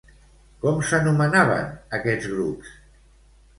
[0.63, 1.69] Com s'anomenaven
[1.99, 2.75] aquests grups?